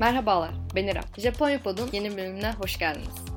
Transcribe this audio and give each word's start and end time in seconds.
Merhabalar, 0.00 0.50
ben 0.74 0.86
İrem. 0.86 1.04
Japonya 1.18 1.62
Pod'un 1.62 1.88
yeni 1.92 2.16
bölümüne 2.16 2.52
hoş 2.52 2.78
geldiniz. 2.78 3.27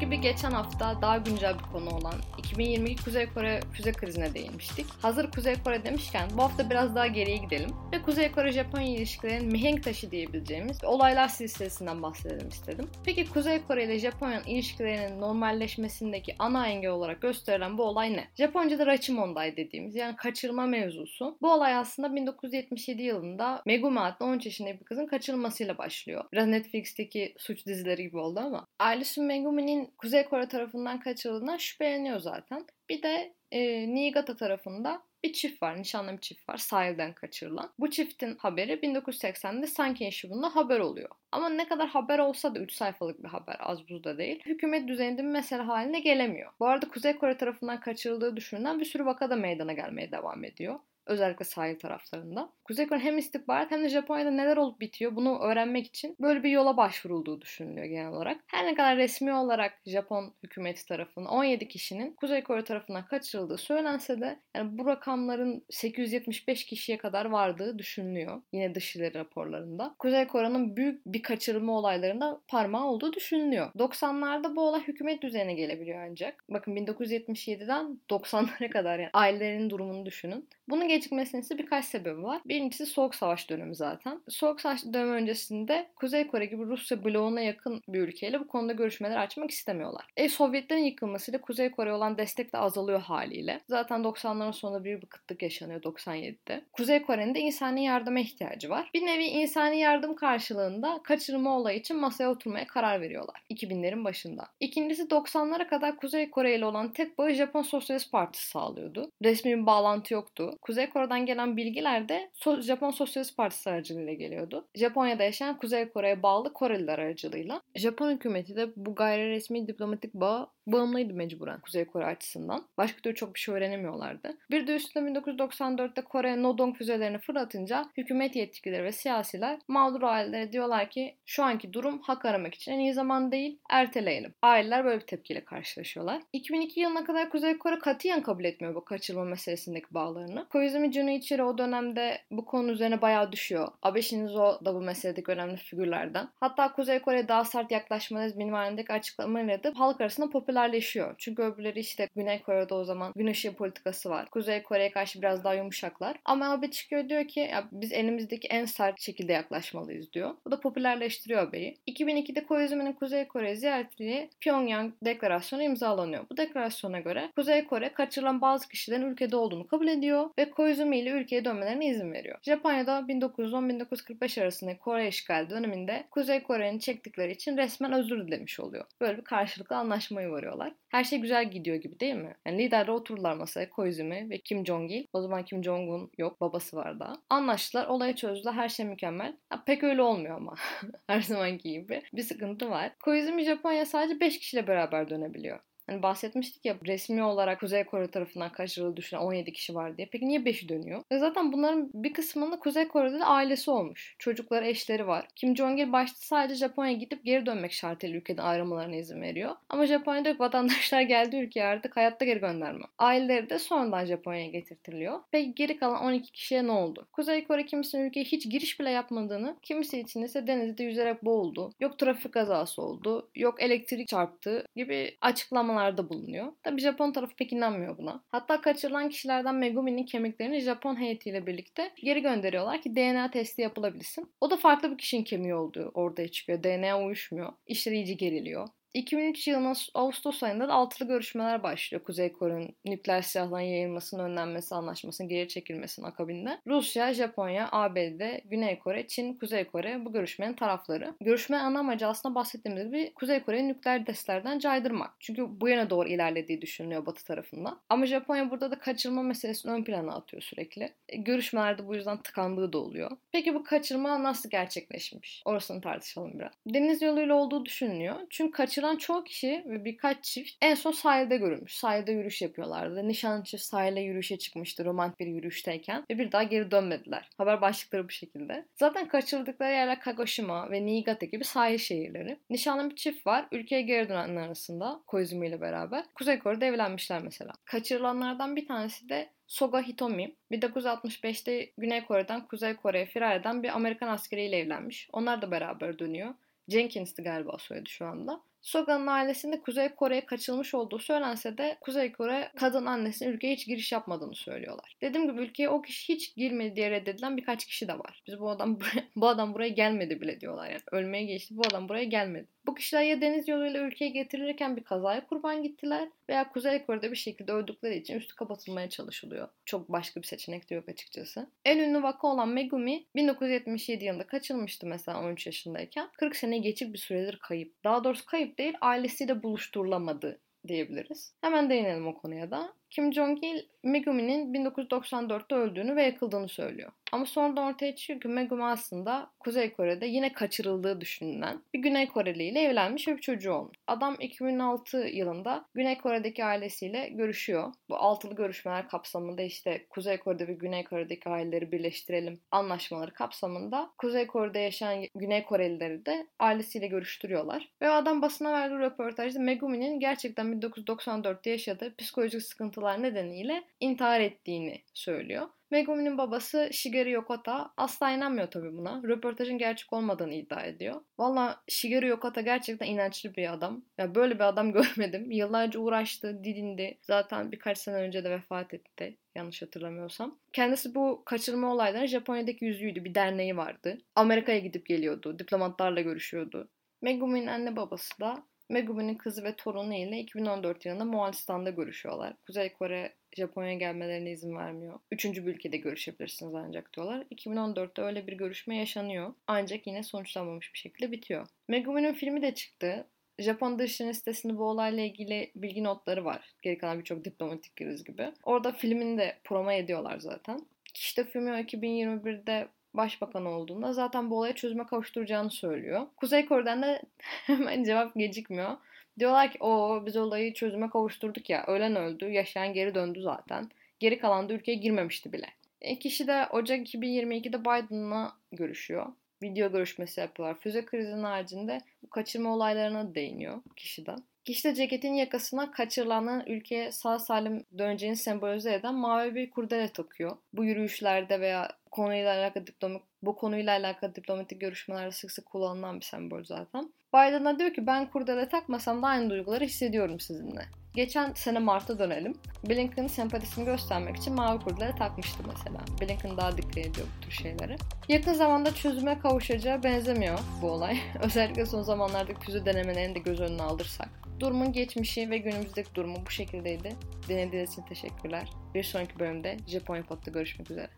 Gibi 0.00 0.20
geçen 0.20 0.50
hafta 0.50 1.02
daha 1.02 1.18
güncel 1.18 1.54
bir 1.58 1.72
konu 1.72 1.90
olan 1.90 2.14
2022 2.38 3.04
Kuzey 3.04 3.26
Kore 3.26 3.60
füze 3.72 3.92
krizine 3.92 4.34
değinmiştik. 4.34 4.86
Hazır 5.02 5.30
Kuzey 5.30 5.54
Kore 5.64 5.84
demişken 5.84 6.28
bu 6.36 6.42
hafta 6.42 6.70
biraz 6.70 6.94
daha 6.94 7.06
geriye 7.06 7.36
gidelim 7.36 7.70
ve 7.92 8.02
Kuzey 8.02 8.32
Kore-Japonya 8.32 8.96
ilişkilerinin 8.96 9.52
mihenk 9.52 9.84
taşı 9.84 10.10
diyebileceğimiz 10.10 10.84
olaylar 10.84 11.28
silsilesinden 11.28 12.02
bahsedelim 12.02 12.48
istedim. 12.48 12.88
Peki 13.04 13.30
Kuzey 13.30 13.62
Kore 13.62 13.84
ile 13.84 13.98
Japonya'nın 13.98 14.44
ilişkilerinin 14.44 15.20
normalleşmesindeki 15.20 16.34
ana 16.38 16.68
engel 16.68 16.90
olarak 16.90 17.22
gösterilen 17.22 17.78
bu 17.78 17.82
olay 17.82 18.12
ne? 18.12 18.28
Japonca'da 18.38 18.86
Rachimondai 18.86 19.56
dediğimiz 19.56 19.94
yani 19.94 20.16
kaçırma 20.16 20.66
mevzusu. 20.66 21.38
Bu 21.42 21.52
olay 21.52 21.74
aslında 21.74 22.14
1977 22.14 23.02
yılında 23.02 23.62
Megumi 23.66 24.00
adlı 24.00 24.26
13 24.26 24.46
yaşındaki 24.46 24.80
bir 24.80 24.84
kızın 24.84 25.06
kaçırılmasıyla 25.06 25.78
başlıyor. 25.78 26.24
Biraz 26.32 26.46
Netflix'teki 26.46 27.34
suç 27.38 27.66
dizileri 27.66 28.02
gibi 28.02 28.18
oldu 28.18 28.40
ama. 28.40 28.66
Ailesi 28.78 29.20
Megumi'nin 29.20 29.83
Kuzey 29.98 30.24
Kore 30.24 30.48
tarafından 30.48 31.00
kaçırıldığından 31.00 31.56
şüpheleniyor 31.56 32.20
zaten. 32.20 32.66
Bir 32.88 33.02
de 33.02 33.34
e, 33.52 33.88
Niigata 33.94 34.36
tarafında 34.36 35.02
bir 35.24 35.32
çift 35.32 35.62
var, 35.62 35.78
nişanlı 35.78 36.12
bir 36.12 36.20
çift 36.20 36.48
var 36.48 36.56
sahilden 36.56 37.12
kaçırılan. 37.12 37.72
Bu 37.78 37.90
çiftin 37.90 38.36
haberi 38.36 38.72
1980'de 38.72 39.66
Sankey 39.66 40.10
Shibu'nda 40.10 40.56
haber 40.56 40.80
oluyor. 40.80 41.08
Ama 41.32 41.48
ne 41.48 41.68
kadar 41.68 41.88
haber 41.88 42.18
olsa 42.18 42.54
da 42.54 42.58
3 42.58 42.72
sayfalık 42.72 43.22
bir 43.22 43.28
haber 43.28 43.56
az 43.58 43.88
buz 43.88 44.04
da 44.04 44.18
değil. 44.18 44.42
Hükümet 44.46 44.88
düzeyinde 44.88 45.22
bir 45.22 45.28
mesele 45.28 45.62
haline 45.62 46.00
gelemiyor. 46.00 46.52
Bu 46.60 46.66
arada 46.66 46.88
Kuzey 46.88 47.16
Kore 47.16 47.36
tarafından 47.36 47.80
kaçırıldığı 47.80 48.36
düşünülen 48.36 48.80
bir 48.80 48.84
sürü 48.84 49.04
vaka 49.04 49.30
da 49.30 49.36
meydana 49.36 49.72
gelmeye 49.72 50.12
devam 50.12 50.44
ediyor. 50.44 50.80
Özellikle 51.06 51.44
sahil 51.44 51.78
taraflarında. 51.78 52.48
Kuzey 52.64 52.86
Kore 52.86 52.98
hem 52.98 53.18
istihbarat 53.18 53.70
hem 53.70 53.82
de 53.84 53.88
Japonya'da 53.88 54.30
neler 54.30 54.56
olup 54.56 54.80
bitiyor 54.80 55.16
bunu 55.16 55.38
öğrenmek 55.38 55.86
için 55.86 56.16
böyle 56.20 56.42
bir 56.42 56.50
yola 56.50 56.76
başvurulduğu 56.76 57.40
düşünülüyor 57.40 57.86
genel 57.86 58.08
olarak. 58.08 58.40
Her 58.46 58.66
ne 58.66 58.74
kadar 58.74 58.96
resmi 58.96 59.32
olarak 59.32 59.72
Japon 59.86 60.34
hükümeti 60.42 60.86
tarafından 60.86 61.32
17 61.32 61.68
kişinin 61.68 62.12
Kuzey 62.12 62.42
Kore 62.42 62.64
tarafından 62.64 63.06
kaçırıldığı 63.06 63.58
söylense 63.58 64.20
de 64.20 64.38
yani 64.56 64.78
bu 64.78 64.86
rakamların 64.86 65.64
875 65.70 66.64
kişiye 66.64 66.98
kadar 66.98 67.24
vardığı 67.24 67.78
düşünülüyor. 67.78 68.42
Yine 68.52 68.74
dışişleri 68.74 69.14
raporlarında. 69.14 69.94
Kuzey 69.98 70.26
Kore'nin 70.26 70.76
büyük 70.76 71.06
bir 71.06 71.22
kaçırılma 71.22 71.78
olaylarında 71.78 72.40
parmağı 72.48 72.86
olduğu 72.86 73.12
düşünülüyor. 73.12 73.70
90'larda 73.78 74.56
bu 74.56 74.60
olay 74.60 74.82
hükümet 74.82 75.22
düzeyine 75.22 75.54
gelebiliyor 75.54 76.06
ancak. 76.10 76.44
Bakın 76.48 76.76
1977'den 76.76 78.00
90'lara 78.10 78.70
kadar 78.70 78.98
yani 78.98 79.10
ailelerin 79.12 79.70
durumunu 79.70 80.06
düşünün. 80.06 80.48
Bunun 80.68 80.88
gecikmesinin 80.94 81.42
ise 81.42 81.58
birkaç 81.58 81.84
sebebi 81.84 82.22
var. 82.22 82.40
Birincisi 82.46 82.86
Soğuk 82.86 83.14
Savaş 83.14 83.50
dönemi 83.50 83.74
zaten. 83.74 84.20
Soğuk 84.28 84.60
Savaş 84.60 84.84
dönemi 84.84 85.10
öncesinde 85.10 85.86
Kuzey 85.96 86.26
Kore 86.26 86.46
gibi 86.46 86.66
Rusya 86.66 87.04
bloğuna 87.04 87.40
yakın 87.40 87.82
bir 87.88 88.00
ülkeyle 88.00 88.40
bu 88.40 88.48
konuda 88.48 88.72
görüşmeler 88.72 89.16
açmak 89.16 89.50
istemiyorlar. 89.50 90.04
E 90.16 90.28
Sovyetlerin 90.28 90.84
yıkılmasıyla 90.84 91.40
Kuzey 91.40 91.70
Kore 91.70 91.92
olan 91.92 92.18
destek 92.18 92.52
de 92.52 92.58
azalıyor 92.58 93.00
haliyle. 93.00 93.60
Zaten 93.68 94.00
90'ların 94.00 94.52
sonunda 94.52 94.84
bir 94.84 95.00
kıtlık 95.00 95.42
yaşanıyor 95.42 95.82
97'de. 95.82 96.64
Kuzey 96.72 97.02
Kore'nin 97.02 97.34
de 97.34 97.40
insani 97.40 97.84
yardıma 97.84 98.20
ihtiyacı 98.20 98.70
var. 98.70 98.90
Bir 98.94 99.06
nevi 99.06 99.24
insani 99.24 99.78
yardım 99.78 100.16
karşılığında 100.16 101.00
kaçırma 101.04 101.58
olayı 101.58 101.78
için 101.78 101.96
masaya 101.96 102.30
oturmaya 102.30 102.66
karar 102.66 103.00
veriyorlar. 103.00 103.42
2000'lerin 103.50 104.04
başında. 104.04 104.46
İkincisi 104.60 105.02
90'lara 105.02 105.68
kadar 105.68 105.96
Kuzey 105.96 106.30
Kore 106.30 106.56
ile 106.56 106.66
olan 106.66 106.92
tek 106.92 107.18
bağı 107.18 107.32
Japon 107.32 107.62
Sosyalist 107.62 108.12
Partisi 108.12 108.48
sağlıyordu. 108.48 109.10
Resmi 109.24 109.58
bir 109.58 109.66
bağlantı 109.66 110.14
yoktu. 110.14 110.58
Kuzey 110.62 110.83
Kore'den 110.90 111.26
gelen 111.26 111.56
bilgiler 111.56 112.08
de 112.08 112.30
Japon 112.60 112.90
Sosyalist 112.90 113.36
Partisi 113.36 113.70
aracılığıyla 113.70 114.12
geliyordu. 114.12 114.68
Japonya'da 114.74 115.22
yaşayan 115.22 115.58
Kuzey 115.58 115.88
Kore'ye 115.88 116.22
bağlı 116.22 116.52
Koreliler 116.52 116.98
aracılığıyla. 116.98 117.62
Japon 117.74 118.10
hükümeti 118.10 118.56
de 118.56 118.68
bu 118.76 118.94
gayri 118.94 119.30
resmi 119.30 119.66
diplomatik 119.66 120.14
bağı 120.14 120.48
bağımlıydı 120.66 121.14
mecburen 121.14 121.60
Kuzey 121.60 121.84
Kore 121.84 122.04
açısından. 122.04 122.64
Başka 122.78 123.00
türlü 123.00 123.14
çok 123.14 123.34
bir 123.34 123.40
şey 123.40 123.54
öğrenemiyorlardı. 123.54 124.36
Bir 124.50 124.66
de 124.66 124.76
üstüne 124.76 125.10
1994'te 125.10 126.02
Kore 126.02 126.42
Nodong 126.42 126.76
füzelerini 126.76 127.18
fırlatınca 127.18 127.86
hükümet 127.96 128.36
yetkilileri 128.36 128.84
ve 128.84 128.92
siyasiler 128.92 129.58
mağdur 129.68 130.02
ailelere 130.02 130.52
diyorlar 130.52 130.90
ki 130.90 131.14
şu 131.26 131.44
anki 131.44 131.72
durum 131.72 131.98
hak 132.02 132.24
aramak 132.24 132.54
için 132.54 132.72
en 132.72 132.78
iyi 132.78 132.92
zaman 132.92 133.32
değil 133.32 133.58
erteleyelim. 133.70 134.34
Aileler 134.42 134.84
böyle 134.84 135.00
bir 135.00 135.06
tepkiyle 135.06 135.44
karşılaşıyorlar. 135.44 136.22
2002 136.32 136.80
yılına 136.80 137.04
kadar 137.04 137.30
Kuzey 137.30 137.58
Kore 137.58 137.78
katiyen 137.78 138.22
kabul 138.22 138.44
etmiyor 138.44 138.74
bu 138.74 138.84
kaçırma 138.84 139.24
meselesindeki 139.24 139.86
bağlarını. 139.90 140.48
Koizumi 140.48 140.92
Juniichiro 140.92 141.44
o 141.44 141.58
dönemde 141.58 142.18
bu 142.30 142.44
konu 142.44 142.70
üzerine 142.70 143.02
bayağı 143.02 143.32
düşüyor. 143.32 143.68
Abe 143.82 144.02
Shinzo 144.02 144.64
da 144.64 144.74
bu 144.74 144.80
meseledeki 144.80 145.32
önemli 145.32 145.56
figürlerden. 145.56 146.28
Hatta 146.40 146.72
Kuzey 146.72 146.98
Kore 146.98 147.28
daha 147.28 147.44
sert 147.44 147.70
yaklaşmanız 147.70 148.36
minvalindeki 148.36 148.92
açıklamalarıyla 148.92 149.64
da 149.64 149.72
halk 149.76 150.00
arasında 150.00 150.30
popülerleşiyor. 150.54 151.14
Çünkü 151.18 151.42
öbürleri 151.42 151.80
işte 151.80 152.08
Güney 152.16 152.42
Kore'de 152.42 152.74
o 152.74 152.84
zaman 152.84 153.12
gün 153.16 153.26
ışığı 153.26 153.54
politikası 153.54 154.10
var. 154.10 154.30
Kuzey 154.30 154.62
Kore'ye 154.62 154.90
karşı 154.90 155.22
biraz 155.22 155.44
daha 155.44 155.54
yumuşaklar. 155.54 156.16
Ama 156.24 156.50
Abe 156.50 156.70
çıkıyor 156.70 157.08
diyor 157.08 157.28
ki 157.28 157.40
ya 157.40 157.64
biz 157.72 157.92
elimizdeki 157.92 158.48
en 158.48 158.64
sert 158.64 159.00
şekilde 159.00 159.32
yaklaşmalıyız 159.32 160.12
diyor. 160.12 160.30
Bu 160.46 160.50
da 160.50 160.60
popülerleştiriyor 160.60 161.42
Abe'yi. 161.42 161.76
2002'de 161.88 162.44
Koizumi'nin 162.46 162.92
Kuzey 162.92 163.28
Kore 163.28 163.56
ziyaretiyle 163.56 164.28
Pyongyang 164.40 164.92
deklarasyonu 165.04 165.62
imzalanıyor. 165.62 166.24
Bu 166.30 166.36
deklarasyona 166.36 167.00
göre 167.00 167.30
Kuzey 167.36 167.64
Kore 167.64 167.92
kaçırılan 167.92 168.40
bazı 168.40 168.68
kişilerin 168.68 169.10
ülkede 169.10 169.36
olduğunu 169.36 169.66
kabul 169.66 169.88
ediyor 169.88 170.30
ve 170.38 170.50
Koizumi 170.50 170.98
ile 170.98 171.10
ülkeye 171.10 171.44
dönmelerine 171.44 171.86
izin 171.86 172.12
veriyor. 172.12 172.38
Japonya'da 172.42 172.98
1910-1945 172.98 174.42
arasındaki 174.42 174.78
Kore 174.78 175.08
işgal 175.08 175.50
döneminde 175.50 176.04
Kuzey 176.10 176.42
Kore'nin 176.42 176.78
çektikleri 176.78 177.32
için 177.32 177.56
resmen 177.56 177.92
özür 177.92 178.26
dilemiş 178.26 178.60
oluyor. 178.60 178.84
Böyle 179.00 179.18
bir 179.18 179.24
karşılıklı 179.24 179.76
anlaşmayı 179.76 180.30
varıyorlar. 180.44 180.74
Her 180.88 181.04
şey 181.04 181.18
güzel 181.18 181.50
gidiyor 181.50 181.76
gibi 181.76 182.00
değil 182.00 182.14
mi? 182.14 182.34
Yani 182.46 182.58
liderler 182.58 182.88
otururlar 182.88 183.36
masaya 183.36 183.70
Koizumi 183.70 184.30
ve 184.30 184.38
Kim 184.38 184.66
Jong-il. 184.66 185.06
O 185.12 185.20
zaman 185.20 185.44
Kim 185.44 185.64
Jong-un 185.64 186.10
yok 186.18 186.40
babası 186.40 186.76
var 186.76 187.00
daha. 187.00 187.14
Anlaştılar 187.30 187.86
olayı 187.86 188.14
çözdüler 188.14 188.52
her 188.52 188.68
şey 188.68 188.86
mükemmel. 188.86 189.36
Ya, 189.52 189.62
pek 189.66 189.84
öyle 189.84 190.02
olmuyor 190.02 190.36
ama 190.36 190.54
her 191.06 191.20
zamanki 191.20 191.70
gibi. 191.70 192.02
Bir 192.12 192.22
sıkıntı 192.22 192.70
var. 192.70 192.92
Koizumi 193.04 193.44
Japonya 193.44 193.86
sadece 193.86 194.20
5 194.20 194.38
kişiyle 194.38 194.66
beraber 194.66 195.10
dönebiliyor. 195.10 195.60
Hani 195.86 196.02
bahsetmiştik 196.02 196.64
ya 196.64 196.76
resmi 196.86 197.22
olarak 197.22 197.60
Kuzey 197.60 197.84
Kore 197.84 198.10
tarafından 198.10 198.52
kaçırıldığı 198.52 198.96
düşünen 198.96 199.20
17 199.20 199.52
kişi 199.52 199.74
var 199.74 199.96
diye. 199.96 200.08
Peki 200.12 200.28
niye 200.28 200.40
5'i 200.40 200.68
dönüyor? 200.68 201.02
Ve 201.12 201.18
zaten 201.18 201.52
bunların 201.52 201.90
bir 201.94 202.12
kısmının 202.12 202.56
Kuzey 202.56 202.88
Kore'de 202.88 203.18
de 203.18 203.24
ailesi 203.24 203.70
olmuş. 203.70 204.16
Çocukları, 204.18 204.66
eşleri 204.66 205.06
var. 205.06 205.26
Kim 205.36 205.56
Jong-il 205.56 205.92
başta 205.92 206.18
sadece 206.20 206.54
Japonya'ya 206.54 206.98
gidip 206.98 207.24
geri 207.24 207.46
dönmek 207.46 207.72
şartıyla 207.72 208.16
ülkeden 208.16 208.42
ayrılmalarına 208.42 208.96
izin 208.96 209.22
veriyor. 209.22 209.56
Ama 209.68 209.86
Japonya'da 209.86 210.38
vatandaşlar 210.38 211.00
geldi 211.02 211.36
ülkeye 211.36 211.66
artık 211.66 211.96
hayatta 211.96 212.24
geri 212.24 212.40
gönderme. 212.40 212.84
Aileleri 212.98 213.50
de 213.50 213.58
sonradan 213.58 214.04
Japonya'ya 214.04 214.50
getirtiliyor. 214.50 215.20
Peki 215.30 215.54
geri 215.54 215.76
kalan 215.76 216.02
12 216.04 216.32
kişiye 216.32 216.66
ne 216.66 216.72
oldu? 216.72 217.06
Kuzey 217.12 217.44
Kore 217.44 217.66
kimisinin 217.66 218.04
ülkeye 218.04 218.24
hiç 218.24 218.50
giriş 218.50 218.80
bile 218.80 218.90
yapmadığını, 218.90 219.56
kimisi 219.62 220.00
için 220.00 220.22
ise 220.22 220.46
denizde 220.46 220.84
yüzerek 220.84 221.24
boğuldu. 221.24 221.72
Yok 221.80 221.98
trafik 221.98 222.32
kazası 222.32 222.82
oldu. 222.82 223.28
Yok 223.34 223.62
elektrik 223.62 224.08
çarptı 224.08 224.66
gibi 224.76 225.16
açıklamalar 225.20 225.73
açıklamalarda 225.74 226.08
bulunuyor. 226.08 226.52
Tabi 226.62 226.80
Japon 226.80 227.12
tarafı 227.12 227.36
pek 227.36 227.52
inanmıyor 227.52 227.98
buna. 227.98 228.24
Hatta 228.28 228.60
kaçırılan 228.60 229.08
kişilerden 229.08 229.54
Megumi'nin 229.54 230.06
kemiklerini 230.06 230.60
Japon 230.60 231.00
heyetiyle 231.00 231.46
birlikte 231.46 231.92
geri 231.96 232.22
gönderiyorlar 232.22 232.82
ki 232.82 232.96
DNA 232.96 233.30
testi 233.30 233.62
yapılabilsin. 233.62 234.32
O 234.40 234.50
da 234.50 234.56
farklı 234.56 234.90
bir 234.90 234.98
kişinin 234.98 235.24
kemiği 235.24 235.54
olduğu 235.54 235.90
ortaya 235.94 236.28
çıkıyor. 236.28 236.62
DNA 236.62 237.00
uyuşmuyor. 237.00 237.52
İşler 237.66 237.92
iyice 237.92 238.14
geriliyor. 238.14 238.68
2003 238.94 239.48
yılının 239.48 239.76
Ağustos 239.94 240.42
ayında 240.42 240.68
da 240.68 240.72
altılı 240.72 241.08
görüşmeler 241.08 241.62
başlıyor 241.62 242.04
Kuzey 242.04 242.32
Kore'nin 242.32 242.76
nükleer 242.84 243.22
silahların 243.22 243.64
yayılmasının 243.64 244.24
önlenmesi 244.24 244.74
anlaşmasının 244.74 245.28
geri 245.28 245.48
çekilmesinin 245.48 246.06
akabinde. 246.06 246.58
Rusya, 246.66 247.14
Japonya, 247.14 247.68
ABD, 247.72 248.40
Güney 248.44 248.78
Kore, 248.78 249.06
Çin, 249.06 249.34
Kuzey 249.34 249.64
Kore 249.64 250.04
bu 250.04 250.12
görüşmenin 250.12 250.54
tarafları. 250.54 251.14
Görüşme 251.20 251.56
ana 251.56 251.78
amacı 251.78 252.06
aslında 252.06 252.34
bahsettiğimiz 252.34 252.86
gibi 252.86 253.12
Kuzey 253.14 253.40
Kore'yi 253.40 253.68
nükleer 253.68 254.04
testlerden 254.04 254.58
caydırmak. 254.58 255.10
Çünkü 255.20 255.60
bu 255.60 255.68
yana 255.68 255.90
doğru 255.90 256.08
ilerlediği 256.08 256.60
düşünülüyor 256.60 257.06
Batı 257.06 257.24
tarafından. 257.24 257.80
Ama 257.88 258.06
Japonya 258.06 258.50
burada 258.50 258.70
da 258.70 258.78
kaçırma 258.78 259.22
meselesini 259.22 259.72
ön 259.72 259.84
plana 259.84 260.14
atıyor 260.14 260.42
sürekli. 260.42 260.92
E, 261.08 261.16
görüşmelerde 261.16 261.86
bu 261.86 261.94
yüzden 261.94 262.22
tıkandığı 262.22 262.72
da 262.72 262.78
oluyor. 262.78 263.10
Peki 263.32 263.54
bu 263.54 263.64
kaçırma 263.64 264.22
nasıl 264.22 264.50
gerçekleşmiş? 264.50 265.42
Orasını 265.44 265.80
tartışalım 265.80 266.38
biraz. 266.38 266.52
Deniz 266.66 267.02
yoluyla 267.02 267.34
olduğu 267.34 267.64
düşünülüyor. 267.64 268.16
Çünkü 268.30 268.50
kaçırma 268.50 268.83
kaçırılan 268.84 268.96
çoğu 268.96 269.24
kişi 269.24 269.64
ve 269.66 269.84
birkaç 269.84 270.24
çift 270.24 270.50
en 270.62 270.74
son 270.74 270.92
sahilde 270.92 271.36
görülmüş. 271.36 271.74
Sahilde 271.74 272.12
yürüyüş 272.12 272.42
yapıyorlardı. 272.42 273.08
Nişanlı 273.08 273.44
çift 273.44 273.62
sahile 273.62 274.00
yürüyüşe 274.00 274.38
çıkmıştı 274.38 274.84
romantik 274.84 275.20
bir 275.20 275.26
yürüyüşteyken 275.26 276.04
ve 276.10 276.18
bir 276.18 276.32
daha 276.32 276.42
geri 276.42 276.70
dönmediler. 276.70 277.28
Haber 277.38 277.60
başlıkları 277.60 278.04
bu 278.04 278.10
şekilde. 278.10 278.66
Zaten 278.74 279.08
kaçırıldıkları 279.08 279.72
yerler 279.72 280.00
Kagoshima 280.00 280.70
ve 280.70 280.86
Niigata 280.86 281.26
gibi 281.26 281.44
sahil 281.44 281.78
şehirleri. 281.78 282.38
Nişanlı 282.50 282.90
bir 282.90 282.96
çift 282.96 283.26
var. 283.26 283.46
Ülkeye 283.52 283.82
geri 283.82 284.08
dönenler 284.08 284.42
arasında 284.42 285.00
Koizumi 285.06 285.48
ile 285.48 285.60
beraber. 285.60 286.04
Kuzey 286.14 286.38
Kore'de 286.38 286.66
evlenmişler 286.66 287.22
mesela. 287.22 287.52
Kaçırılanlardan 287.64 288.56
bir 288.56 288.66
tanesi 288.66 289.08
de 289.08 289.30
Soga 289.46 289.82
Hitomi 289.82 290.34
1965'te 290.52 291.70
Güney 291.78 292.04
Kore'den 292.04 292.46
Kuzey 292.46 292.74
Kore'ye 292.74 293.06
firar 293.06 293.40
eden 293.40 293.62
bir 293.62 293.68
Amerikan 293.68 294.08
askeriyle 294.08 294.58
evlenmiş. 294.58 295.08
Onlar 295.12 295.42
da 295.42 295.50
beraber 295.50 295.98
dönüyor. 295.98 296.34
Jenkins'ti 296.68 297.22
galiba 297.22 297.58
soyadı 297.58 297.88
şu 297.88 298.06
anda. 298.06 298.40
Soga'nın 298.64 299.06
ailesinde 299.06 299.60
Kuzey 299.60 299.88
Kore'ye 299.88 300.26
kaçılmış 300.26 300.74
olduğu 300.74 300.98
söylense 300.98 301.58
de 301.58 301.76
Kuzey 301.80 302.12
Kore 302.12 302.50
kadın 302.56 302.86
annesinin 302.86 303.32
ülkeye 303.32 303.54
hiç 303.54 303.66
giriş 303.66 303.92
yapmadığını 303.92 304.34
söylüyorlar. 304.34 304.96
Dediğim 305.02 305.30
gibi 305.30 305.42
ülkeye 305.42 305.68
o 305.68 305.82
kişi 305.82 306.14
hiç 306.14 306.36
girmedi 306.36 306.76
diye 306.76 306.90
reddedilen 306.90 307.36
birkaç 307.36 307.66
kişi 307.66 307.88
de 307.88 307.98
var. 307.98 308.22
Biz 308.26 308.40
bu 308.40 308.50
adam 308.50 308.78
bu 309.16 309.28
adam 309.28 309.54
buraya 309.54 309.68
gelmedi 309.68 310.20
bile 310.20 310.40
diyorlar 310.40 310.70
yani. 310.70 310.80
Ölmeye 310.92 311.24
geçti 311.24 311.56
bu 311.56 311.62
adam 311.66 311.88
buraya 311.88 312.04
gelmedi. 312.04 312.46
Bu 312.66 312.74
kişiler 312.74 313.02
ya 313.02 313.20
deniz 313.20 313.48
yoluyla 313.48 313.80
ülkeye 313.80 314.08
getirilirken 314.08 314.76
bir 314.76 314.84
kazaya 314.84 315.26
kurban 315.26 315.62
gittiler 315.62 316.08
veya 316.28 316.48
Kuzey 316.48 316.84
Kore'de 316.84 317.10
bir 317.10 317.16
şekilde 317.16 317.52
öldükleri 317.52 317.96
için 317.96 318.14
üstü 318.14 318.34
kapatılmaya 318.36 318.90
çalışılıyor. 318.90 319.48
Çok 319.64 319.92
başka 319.92 320.22
bir 320.22 320.26
seçenek 320.26 320.70
de 320.70 320.74
yok 320.74 320.88
açıkçası. 320.88 321.50
En 321.64 321.78
ünlü 321.78 322.02
vaka 322.02 322.28
olan 322.28 322.48
Megumi 322.48 323.04
1977 323.16 324.04
yılında 324.04 324.26
kaçılmıştı 324.26 324.86
mesela 324.86 325.20
13 325.22 325.46
yaşındayken. 325.46 326.08
40 326.18 326.36
sene 326.36 326.58
geçip 326.58 326.92
bir 326.92 326.98
süredir 326.98 327.38
kayıp. 327.38 327.84
Daha 327.84 328.04
doğrusu 328.04 328.26
kayıp 328.26 328.53
değil 328.58 328.74
ailesiyle 328.80 329.42
buluşturulamadı 329.42 330.40
diyebiliriz. 330.68 331.34
Hemen 331.40 331.70
değinelim 331.70 332.06
o 332.06 332.14
konuya 332.14 332.50
da. 332.50 332.74
Kim 332.90 333.12
Jong-il 333.12 333.62
Megumi'nin 333.82 334.54
1994'te 334.54 335.54
öldüğünü 335.54 335.96
ve 335.96 336.02
yakıldığını 336.02 336.48
söylüyor. 336.48 336.92
Ama 337.14 337.26
sonradan 337.26 337.64
ortaya 337.74 337.96
çıkıyor 337.96 338.20
ki 338.20 338.28
Megumi 338.28 338.64
aslında 338.64 339.30
Kuzey 339.40 339.72
Kore'de 339.72 340.06
yine 340.06 340.32
kaçırıldığı 340.32 341.00
düşünülen 341.00 341.62
bir 341.74 341.78
Güney 341.78 342.08
Koreli 342.08 342.44
ile 342.44 342.60
evlenmiş 342.60 343.08
ve 343.08 343.16
bir 343.16 343.20
çocuğu 343.20 343.52
olmuş. 343.52 343.76
Adam 343.86 344.16
2006 344.20 344.96
yılında 344.98 345.64
Güney 345.74 345.98
Kore'deki 345.98 346.44
ailesiyle 346.44 347.08
görüşüyor. 347.08 347.72
Bu 347.88 347.96
altılı 347.96 348.34
görüşmeler 348.34 348.88
kapsamında 348.88 349.42
işte 349.42 349.86
Kuzey 349.90 350.16
Kore'de 350.16 350.48
ve 350.48 350.52
Güney 350.52 350.84
Kore'deki 350.84 351.28
aileleri 351.28 351.72
birleştirelim 351.72 352.40
anlaşmaları 352.50 353.12
kapsamında 353.12 353.90
Kuzey 353.98 354.26
Kore'de 354.26 354.58
yaşayan 354.58 355.04
Güney 355.14 355.44
Korelileri 355.44 356.06
de 356.06 356.26
ailesiyle 356.38 356.86
görüştürüyorlar. 356.86 357.68
Ve 357.82 357.88
adam 357.88 358.22
basına 358.22 358.52
verdiği 358.52 358.78
röportajda 358.78 359.38
Megumi'nin 359.38 360.00
gerçekten 360.00 360.46
1994'te 360.46 361.50
yaşadığı 361.50 361.96
psikolojik 361.96 362.42
sıkıntılar 362.42 363.02
nedeniyle 363.02 363.64
intihar 363.80 364.20
ettiğini 364.20 364.82
söylüyor. 364.94 365.48
Megumi'nin 365.70 366.18
babası 366.18 366.68
Shigeru 366.72 367.10
Yokota 367.10 367.72
asla 367.76 368.10
inanmıyor 368.10 368.50
tabii 368.50 368.72
buna. 368.72 369.02
Röportajın 369.02 369.58
gerçek 369.58 369.92
olmadığını 369.92 370.34
iddia 370.34 370.62
ediyor. 370.64 371.00
Valla 371.18 371.62
Shigeru 371.68 372.06
Yokota 372.06 372.40
gerçekten 372.40 372.86
inançlı 372.86 373.36
bir 373.36 373.52
adam. 373.52 373.84
Ya 373.98 374.14
böyle 374.14 374.34
bir 374.34 374.48
adam 374.48 374.72
görmedim. 374.72 375.30
Yıllarca 375.30 375.80
uğraştı, 375.80 376.44
didindi. 376.44 376.98
Zaten 377.02 377.52
birkaç 377.52 377.78
sene 377.78 377.96
önce 377.96 378.24
de 378.24 378.30
vefat 378.30 378.74
etti 378.74 379.16
yanlış 379.34 379.62
hatırlamıyorsam. 379.62 380.38
Kendisi 380.52 380.94
bu 380.94 381.22
kaçırma 381.26 381.72
olaylarının 381.72 382.06
Japonya'daki 382.06 382.64
yüzüydü. 382.64 383.04
Bir 383.04 383.14
derneği 383.14 383.56
vardı. 383.56 383.98
Amerika'ya 384.14 384.58
gidip 384.58 384.86
geliyordu. 384.86 385.38
Diplomatlarla 385.38 386.00
görüşüyordu. 386.00 386.68
Megumi'nin 387.02 387.46
anne 387.46 387.76
babası 387.76 388.20
da 388.20 388.44
Megumi'nin 388.68 389.14
kızı 389.14 389.44
ve 389.44 389.56
torunu 389.56 389.94
ile 389.94 390.18
2014 390.18 390.86
yılında 390.86 391.04
Moğolistan'da 391.04 391.70
görüşüyorlar. 391.70 392.34
Kuzey 392.46 392.72
Kore 392.72 393.14
Japonya'ya 393.34 393.78
gelmelerine 393.78 394.30
izin 394.30 394.56
vermiyor. 394.56 394.98
Üçüncü 395.12 395.46
bir 395.46 395.54
ülkede 395.54 395.76
görüşebilirsiniz 395.76 396.54
ancak 396.54 396.92
diyorlar. 396.94 397.26
2014'te 397.30 398.02
öyle 398.02 398.26
bir 398.26 398.32
görüşme 398.32 398.76
yaşanıyor. 398.76 399.34
Ancak 399.46 399.86
yine 399.86 400.02
sonuçlanmamış 400.02 400.74
bir 400.74 400.78
şekilde 400.78 401.12
bitiyor. 401.12 401.46
Megumi'nin 401.68 402.12
filmi 402.12 402.42
de 402.42 402.54
çıktı. 402.54 403.06
Japon 403.38 403.78
Dışişleri 403.78 404.14
sitesinde 404.14 404.58
bu 404.58 404.64
olayla 404.64 405.04
ilgili 405.04 405.50
bilgi 405.56 405.84
notları 405.84 406.24
var. 406.24 406.54
Geri 406.62 406.78
kalan 406.78 406.98
birçok 406.98 407.24
diplomatik 407.24 407.76
kriz 407.76 408.04
gibi. 408.04 408.32
Orada 408.42 408.72
filmini 408.72 409.18
de 409.18 409.36
promo 409.44 409.72
ediyorlar 409.72 410.18
zaten. 410.18 410.66
Kishida 410.94 411.24
Fumio 411.24 411.54
2021'de 411.54 412.68
başbakan 412.94 413.46
olduğunda 413.46 413.92
zaten 413.92 414.30
bu 414.30 414.38
olaya 414.38 414.54
çözüme 414.54 414.86
kavuşturacağını 414.86 415.50
söylüyor. 415.50 416.06
Kuzey 416.16 416.46
Kore'den 416.46 416.82
de 416.82 417.02
hemen 417.22 417.84
cevap 417.84 418.14
gecikmiyor. 418.14 418.76
Diyorlar 419.18 419.52
ki 419.52 419.58
o 419.60 420.02
biz 420.06 420.16
olayı 420.16 420.54
çözüme 420.54 420.90
kavuşturduk 420.90 421.50
ya. 421.50 421.64
Ölen 421.66 421.96
öldü, 421.96 422.30
yaşayan 422.30 422.72
geri 422.72 422.94
döndü 422.94 423.22
zaten. 423.22 423.70
Geri 424.00 424.18
kalan 424.18 424.48
da 424.48 424.52
ülkeye 424.52 424.74
girmemişti 424.74 425.32
bile. 425.32 425.46
E, 425.80 425.98
kişi 425.98 426.26
de 426.26 426.46
Ocak 426.50 426.94
2022'de 426.94 427.60
Biden'la 427.60 428.32
görüşüyor. 428.52 429.06
Video 429.42 429.72
görüşmesi 429.72 430.20
yapıyorlar. 430.20 430.58
Füze 430.58 430.84
krizinin 430.84 431.22
haricinde 431.22 431.80
bu 432.02 432.10
kaçırma 432.10 432.54
olaylarına 432.54 433.14
değiniyor 433.14 433.62
kişiden. 433.76 434.18
De 434.48 434.74
ceketin 434.74 435.12
yakasına 435.12 435.70
kaçırılanların 435.70 436.46
ülkeye 436.46 436.92
sağ 436.92 437.18
salim 437.18 437.64
döneceğini 437.78 438.16
sembolize 438.16 438.74
eden 438.74 438.94
mavi 438.94 439.34
bir 439.34 439.50
kurdele 439.50 439.88
takıyor. 439.88 440.36
Bu 440.52 440.64
yürüyüşlerde 440.64 441.40
veya 441.40 441.68
konuyla 441.90 442.34
alakalı 442.34 442.66
diplomat, 442.66 443.02
bu 443.22 443.36
konuyla 443.36 443.72
alakalı 443.72 444.14
diplomatik 444.14 444.60
görüşmelerde 444.60 445.10
sık 445.10 445.30
sık 445.30 445.46
kullanılan 445.46 446.00
bir 446.00 446.04
sembol 446.04 446.44
zaten. 446.44 446.92
Biden'a 447.14 447.58
diyor 447.58 447.74
ki 447.74 447.86
ben 447.86 448.10
kurdele 448.10 448.48
takmasam 448.48 449.02
da 449.02 449.06
aynı 449.06 449.30
duyguları 449.30 449.64
hissediyorum 449.64 450.20
sizinle. 450.20 450.64
Geçen 450.94 451.32
sene 451.32 451.58
Mart'a 451.58 451.98
dönelim. 451.98 452.34
Blinken 452.68 453.06
sempatisini 453.06 453.64
göstermek 453.64 454.16
için 454.16 454.34
mavi 454.34 454.64
kurdele 454.64 454.94
takmıştı 454.98 455.42
mesela. 455.46 455.80
Blinken 456.00 456.36
daha 456.36 456.56
dikkat 456.56 456.78
ediyor 456.78 457.06
bu 457.16 457.24
tür 457.24 457.30
şeyleri. 457.30 457.76
Yakın 458.08 458.32
zamanda 458.32 458.74
çözüme 458.74 459.18
kavuşacağı 459.18 459.82
benzemiyor 459.82 460.38
bu 460.62 460.70
olay. 460.70 460.98
Özellikle 461.22 461.66
son 461.66 461.82
zamanlardaki 461.82 462.40
füze 462.40 462.64
denemelerini 462.64 463.14
de 463.14 463.18
göz 463.18 463.40
önüne 463.40 463.62
alırsak. 463.62 464.23
Durumun 464.40 464.72
geçmişi 464.72 465.30
ve 465.30 465.38
günümüzdeki 465.38 465.94
durumu 465.94 466.16
bu 466.26 466.30
şekildeydi. 466.30 466.96
Dinlediğiniz 467.28 467.72
için 467.72 467.82
teşekkürler. 467.82 468.50
Bir 468.74 468.82
sonraki 468.82 469.18
bölümde 469.18 469.56
Japonya 469.66 470.02
Pod'da 470.02 470.30
görüşmek 470.30 470.70
üzere. 470.70 470.88